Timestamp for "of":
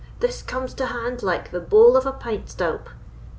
1.95-2.07